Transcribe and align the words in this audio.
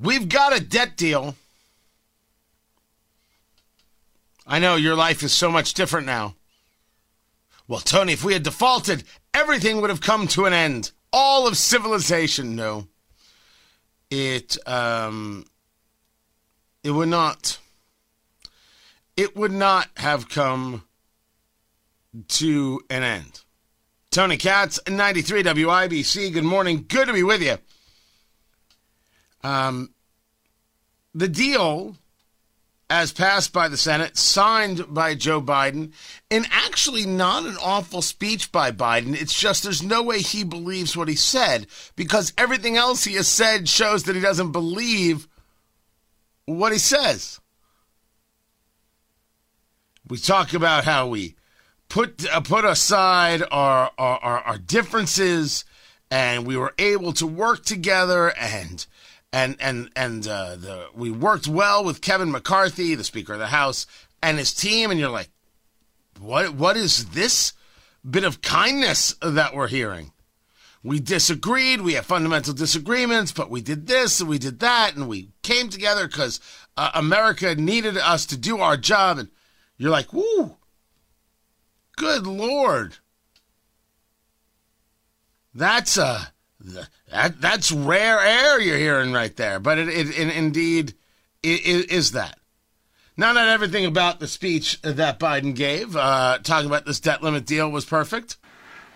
We've 0.00 0.28
got 0.28 0.56
a 0.56 0.60
debt 0.60 0.96
deal. 0.96 1.36
I 4.46 4.58
know 4.58 4.76
your 4.76 4.94
life 4.94 5.22
is 5.22 5.32
so 5.32 5.50
much 5.50 5.74
different 5.74 6.06
now. 6.06 6.34
Well, 7.66 7.80
Tony, 7.80 8.12
if 8.12 8.24
we 8.24 8.34
had 8.34 8.42
defaulted, 8.42 9.04
everything 9.32 9.80
would 9.80 9.90
have 9.90 10.02
come 10.02 10.26
to 10.28 10.44
an 10.44 10.52
end. 10.52 10.92
All 11.12 11.46
of 11.46 11.56
civilization. 11.56 12.56
No. 12.56 12.88
It 14.10 14.58
um 14.66 15.46
it 16.82 16.90
would 16.90 17.08
not. 17.08 17.58
It 19.16 19.36
would 19.36 19.52
not 19.52 19.88
have 19.96 20.28
come 20.28 20.84
to 22.28 22.80
an 22.90 23.02
end. 23.02 23.40
Tony 24.10 24.36
Katz, 24.36 24.78
93 24.88 25.42
WIBC. 25.42 26.32
Good 26.32 26.44
morning. 26.44 26.84
Good 26.86 27.06
to 27.06 27.12
be 27.12 27.22
with 27.22 27.42
you. 27.42 27.56
Um, 29.44 29.90
the 31.14 31.28
deal, 31.28 31.96
as 32.88 33.12
passed 33.12 33.52
by 33.52 33.68
the 33.68 33.76
Senate, 33.76 34.16
signed 34.16 34.92
by 34.92 35.14
Joe 35.14 35.40
Biden, 35.40 35.92
and 36.30 36.46
actually 36.50 37.06
not 37.06 37.44
an 37.44 37.56
awful 37.62 38.02
speech 38.02 38.50
by 38.50 38.72
Biden. 38.72 39.14
It's 39.14 39.38
just 39.38 39.62
there's 39.62 39.82
no 39.82 40.02
way 40.02 40.20
he 40.20 40.42
believes 40.44 40.96
what 40.96 41.08
he 41.08 41.14
said 41.14 41.66
because 41.94 42.32
everything 42.36 42.76
else 42.76 43.04
he 43.04 43.14
has 43.14 43.28
said 43.28 43.68
shows 43.68 44.04
that 44.04 44.16
he 44.16 44.22
doesn't 44.22 44.52
believe 44.52 45.28
what 46.46 46.72
he 46.72 46.78
says. 46.78 47.38
We 50.08 50.18
talk 50.18 50.52
about 50.52 50.84
how 50.84 51.06
we 51.06 51.36
put 51.88 52.26
uh, 52.28 52.40
put 52.40 52.64
aside 52.64 53.42
our, 53.50 53.90
our, 53.98 54.18
our 54.18 54.38
our 54.40 54.58
differences, 54.58 55.64
and 56.10 56.46
we 56.46 56.56
were 56.56 56.74
able 56.78 57.12
to 57.14 57.26
work 57.26 57.64
together, 57.64 58.28
and 58.38 58.86
and 59.34 59.56
and 59.58 59.90
and 59.96 60.28
uh, 60.28 60.54
the 60.54 60.86
we 60.94 61.10
worked 61.10 61.48
well 61.48 61.82
with 61.84 62.00
Kevin 62.00 62.30
McCarthy, 62.30 62.94
the 62.94 63.02
Speaker 63.02 63.32
of 63.32 63.40
the 63.40 63.48
House, 63.48 63.84
and 64.22 64.38
his 64.38 64.54
team, 64.54 64.92
and 64.92 65.00
you're 65.00 65.10
like, 65.10 65.28
what 66.20 66.54
what 66.54 66.76
is 66.76 67.06
this 67.06 67.52
bit 68.08 68.22
of 68.22 68.42
kindness 68.42 69.16
that 69.20 69.52
we're 69.52 69.66
hearing? 69.66 70.12
We 70.84 71.00
disagreed, 71.00 71.80
we 71.80 71.94
had 71.94 72.04
fundamental 72.04 72.54
disagreements, 72.54 73.32
but 73.32 73.50
we 73.50 73.60
did 73.60 73.88
this 73.88 74.20
and 74.20 74.28
we 74.28 74.38
did 74.38 74.60
that, 74.60 74.94
and 74.94 75.08
we 75.08 75.30
came 75.42 75.68
together 75.68 76.06
because 76.06 76.38
uh, 76.76 76.90
America 76.94 77.56
needed 77.56 77.96
us 77.96 78.26
to 78.26 78.36
do 78.36 78.60
our 78.60 78.76
job, 78.76 79.18
and 79.18 79.30
you're 79.76 79.90
like, 79.90 80.12
woo, 80.12 80.58
good 81.96 82.24
lord. 82.24 82.98
That's 85.52 85.96
a 85.96 86.33
that 86.64 87.40
that's 87.40 87.70
rare 87.70 88.20
air 88.20 88.60
you're 88.60 88.78
hearing 88.78 89.12
right 89.12 89.34
there, 89.36 89.60
but 89.60 89.78
it, 89.78 89.88
it, 89.88 90.18
it 90.18 90.36
indeed 90.36 90.94
it, 91.42 91.90
is 91.90 92.12
that. 92.12 92.38
Now, 93.16 93.32
not 93.32 93.48
everything 93.48 93.86
about 93.86 94.18
the 94.18 94.26
speech 94.26 94.80
that 94.82 95.20
Biden 95.20 95.54
gave, 95.54 95.94
uh, 95.94 96.38
talking 96.42 96.66
about 96.66 96.84
this 96.84 96.98
debt 96.98 97.22
limit 97.22 97.46
deal, 97.46 97.70
was 97.70 97.84
perfect. 97.84 98.38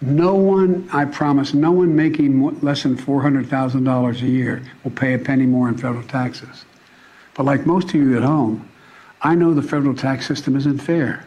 No 0.00 0.34
one, 0.34 0.88
I 0.92 1.04
promise, 1.04 1.52
no 1.52 1.72
one 1.72 1.96
making 1.96 2.60
less 2.60 2.82
than 2.82 2.96
$400,000 2.96 4.22
a 4.22 4.26
year 4.26 4.62
will 4.84 4.90
pay 4.90 5.14
a 5.14 5.18
penny 5.18 5.46
more 5.46 5.68
in 5.68 5.76
federal 5.76 6.02
taxes. 6.02 6.64
But 7.34 7.44
like 7.44 7.66
most 7.66 7.88
of 7.88 7.94
you 7.96 8.16
at 8.16 8.22
home, 8.22 8.68
I 9.20 9.34
know 9.34 9.52
the 9.52 9.62
federal 9.62 9.94
tax 9.94 10.26
system 10.26 10.56
isn't 10.56 10.78
fair. 10.78 11.26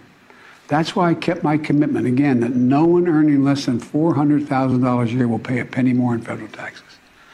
That's 0.69 0.95
why 0.95 1.09
I 1.09 1.13
kept 1.15 1.43
my 1.43 1.57
commitment 1.57 2.05
again 2.05 2.41
that 2.41 2.55
no 2.55 2.85
one 2.85 3.07
earning 3.07 3.43
less 3.43 3.65
than 3.65 3.79
$400,000 3.79 5.03
a 5.03 5.09
year 5.09 5.27
will 5.27 5.39
pay 5.39 5.59
a 5.59 5.65
penny 5.65 5.93
more 5.93 6.13
in 6.13 6.21
federal 6.21 6.47
taxes. 6.47 6.83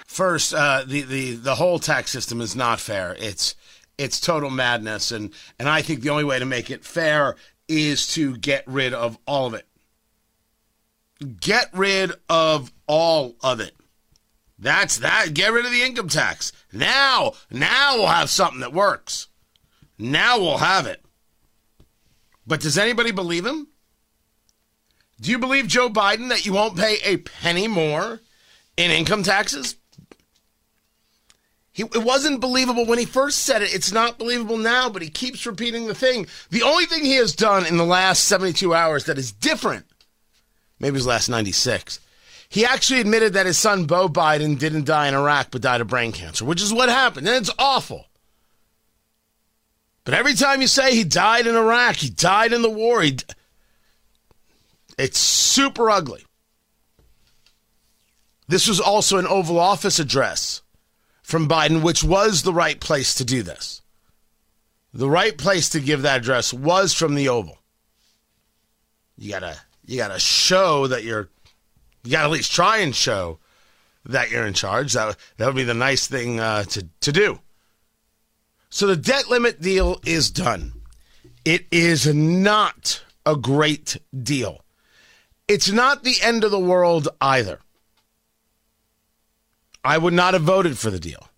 First, 0.07 0.53
uh, 0.53 0.85
the, 0.87 1.01
the, 1.01 1.33
the 1.33 1.55
whole 1.55 1.77
tax 1.77 2.11
system 2.11 2.39
is 2.39 2.55
not 2.55 2.79
fair. 2.79 3.13
It's, 3.19 3.55
it's 3.97 4.21
total 4.21 4.49
madness. 4.49 5.11
And, 5.11 5.33
and 5.59 5.67
I 5.67 5.81
think 5.81 5.99
the 5.99 6.11
only 6.11 6.23
way 6.23 6.39
to 6.39 6.45
make 6.45 6.71
it 6.71 6.85
fair 6.85 7.35
is 7.67 8.07
to 8.13 8.37
get 8.37 8.63
rid 8.67 8.93
of 8.93 9.17
all 9.27 9.47
of 9.47 9.53
it. 9.53 9.67
Get 11.41 11.69
rid 11.73 12.13
of 12.29 12.71
all 12.87 13.35
of 13.43 13.59
it. 13.59 13.75
That's 14.57 14.99
that. 14.99 15.33
Get 15.33 15.51
rid 15.51 15.65
of 15.65 15.71
the 15.71 15.83
income 15.83 16.07
tax. 16.07 16.53
Now, 16.71 17.33
now 17.51 17.97
we'll 17.97 18.07
have 18.07 18.29
something 18.29 18.61
that 18.61 18.71
works. 18.71 19.27
Now 19.99 20.39
we'll 20.39 20.59
have 20.59 20.87
it. 20.87 21.04
But 22.47 22.61
does 22.61 22.77
anybody 22.77 23.11
believe 23.11 23.45
him? 23.45 23.67
Do 25.19 25.31
you 25.31 25.39
believe 25.39 25.67
Joe 25.67 25.89
Biden 25.89 26.29
that 26.29 26.45
you 26.45 26.53
won't 26.53 26.77
pay 26.77 26.97
a 27.03 27.17
penny 27.17 27.67
more 27.67 28.19
in 28.77 28.91
income 28.91 29.23
taxes? 29.23 29.77
He, 31.71 31.83
it 31.83 32.03
wasn't 32.03 32.39
believable 32.39 32.85
when 32.85 32.99
he 32.99 33.05
first 33.05 33.39
said 33.39 33.61
it. 33.61 33.73
It's 33.73 33.91
not 33.91 34.17
believable 34.17 34.57
now, 34.57 34.89
but 34.89 35.01
he 35.01 35.09
keeps 35.09 35.45
repeating 35.45 35.87
the 35.87 35.95
thing. 35.95 36.27
The 36.49 36.63
only 36.63 36.85
thing 36.85 37.03
he 37.03 37.15
has 37.15 37.35
done 37.35 37.65
in 37.65 37.77
the 37.77 37.85
last 37.85 38.25
72 38.25 38.73
hours 38.73 39.05
that 39.05 39.17
is 39.17 39.31
different, 39.31 39.85
maybe 40.79 40.95
his 40.95 41.07
last 41.07 41.27
96, 41.27 41.99
he 42.47 42.65
actually 42.65 43.01
admitted 43.01 43.33
that 43.33 43.45
his 43.45 43.57
son, 43.57 43.85
Beau 43.85 44.07
Biden, 44.07 44.57
didn't 44.57 44.85
die 44.85 45.07
in 45.07 45.13
Iraq 45.13 45.47
but 45.51 45.61
died 45.61 45.81
of 45.81 45.87
brain 45.87 46.13
cancer, 46.13 46.45
which 46.45 46.61
is 46.61 46.73
what 46.73 46.87
happened. 46.87 47.27
And 47.27 47.35
it's 47.35 47.51
awful. 47.59 48.05
But 50.05 50.13
every 50.13 50.35
time 50.35 50.61
you 50.61 50.67
say 50.67 50.95
he 50.95 51.03
died 51.03 51.47
in 51.47 51.55
Iraq, 51.55 51.97
he 51.97 52.09
died 52.09 52.53
in 52.53 52.61
the 52.61 52.69
war, 52.69 53.01
he, 53.01 53.17
it's 54.97 55.19
super 55.19 55.89
ugly. 55.89 56.23
This 58.47 58.67
was 58.67 58.79
also 58.79 59.17
an 59.17 59.25
Oval 59.25 59.59
Office 59.59 59.97
address 59.97 60.61
from 61.23 61.49
Biden, 61.49 61.81
which 61.81 62.03
was 62.03 62.43
the 62.43 62.53
right 62.53 62.79
place 62.79 63.15
to 63.15 63.25
do 63.25 63.41
this. 63.41 63.81
The 64.93 65.09
right 65.09 65.35
place 65.35 65.69
to 65.69 65.79
give 65.79 66.03
that 66.03 66.21
address 66.21 66.53
was 66.53 66.93
from 66.93 67.15
the 67.15 67.27
Oval. 67.27 67.57
You 69.17 69.31
gotta 69.31 69.57
you 69.85 69.97
gotta 69.97 70.19
show 70.19 70.87
that 70.87 71.03
you're 71.03 71.29
you 72.03 72.11
gotta 72.11 72.25
at 72.25 72.31
least 72.31 72.53
try 72.53 72.77
and 72.77 72.95
show 72.95 73.39
that 74.05 74.29
you're 74.29 74.45
in 74.45 74.53
charge. 74.53 74.93
That 74.93 75.17
that 75.37 75.47
would 75.47 75.55
be 75.55 75.63
the 75.63 75.73
nice 75.73 76.07
thing 76.07 76.39
uh, 76.39 76.63
to 76.65 76.87
to 77.01 77.11
do. 77.11 77.39
So 78.69 78.87
the 78.87 78.95
debt 78.95 79.29
limit 79.29 79.61
deal 79.61 79.99
is 80.05 80.31
done. 80.31 80.73
It 81.45 81.65
is 81.71 82.13
not 82.13 83.03
a 83.25 83.35
great 83.35 83.97
deal. 84.23 84.65
It's 85.47 85.71
not 85.71 86.03
the 86.03 86.17
end 86.21 86.43
of 86.43 86.51
the 86.51 86.59
world 86.59 87.07
either. 87.21 87.59
I 89.83 89.99
would 89.99 90.13
not 90.13 90.33
have 90.33 90.43
voted 90.43 90.77
for 90.77 90.89
the 90.89 90.99
deal. 90.99 91.29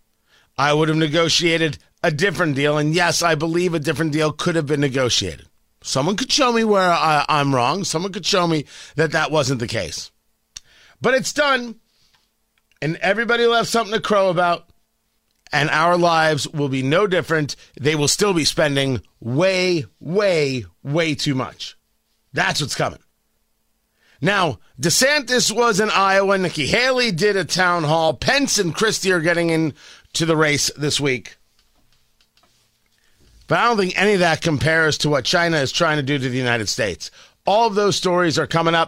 I 0.58 0.74
would 0.74 0.88
have 0.88 0.98
negotiated 0.98 1.78
a 2.02 2.12
different 2.12 2.56
deal. 2.56 2.78
And 2.78 2.96
yes, 2.96 3.22
I 3.22 3.36
believe 3.36 3.74
a 3.74 3.80
different 3.80 4.14
deal 4.14 4.32
could 4.32 4.56
have 4.56 4.66
been 4.66 4.80
negotiated. 4.80 5.48
Someone 5.82 6.16
could 6.16 6.32
show 6.32 6.52
me 6.52 6.64
where 6.64 6.90
I, 6.90 7.26
am 7.28 7.54
wrong. 7.54 7.84
Someone 7.84 8.12
could 8.12 8.26
show 8.26 8.48
me 8.48 8.66
that 8.96 9.12
that 9.12 9.32
wasn't 9.32 9.60
the 9.60 9.68
case. 9.68 10.12
But 11.02 11.14
it's 11.14 11.34
done. 11.34 11.76
And 12.82 12.96
everybody 12.98 13.46
left 13.46 13.70
something 13.70 13.94
to 13.94 14.02
crow 14.02 14.30
about. 14.30 14.67
And 15.52 15.69
our 15.69 15.97
lives 15.97 16.47
will 16.47 16.69
be 16.69 16.84
no 16.84 17.08
different. 17.08 17.56
They 17.80 17.96
will 17.96 18.08
still 18.08 18.34
be 18.34 18.46
spending 18.46 19.02
way, 19.19 19.85
way, 20.00 20.66
way 20.84 21.16
too 21.16 21.35
much. 21.35 21.78
That's 22.34 22.62
what's 22.62 22.75
coming. 22.75 23.00
Now, 24.22 24.59
DeSantis 24.81 25.52
was 25.52 25.80
in 25.80 25.90
Iowa. 25.90 26.38
Nikki 26.38 26.68
Haley 26.68 27.12
did 27.12 27.36
a 27.36 27.46
town 27.46 27.84
hall. 27.84 28.13
Pence 28.13 28.57
and 28.57 28.74
Christie 28.74 29.12
are 29.12 29.22
getting 29.22 29.50
into 29.50 30.25
the 30.25 30.38
race 30.38 30.72
this 30.78 31.00
week. 31.00 31.38
But 33.47 33.59
I 33.59 33.66
don't 33.66 33.78
think 33.78 34.00
any 34.00 34.13
of 34.13 34.19
that 34.19 34.41
compares 34.41 34.97
to 35.00 35.09
what 35.09 35.24
China 35.24 35.57
is 35.57 35.72
trying 35.72 35.97
to 35.97 36.03
do 36.03 36.18
to 36.18 36.30
the 36.30 36.38
United 36.38 36.68
States. 36.68 37.12
All 37.46 37.68
of 37.68 37.75
those 37.75 37.96
stories 37.96 38.38
are 38.38 38.47
coming 38.47 38.75
up. 38.75 38.86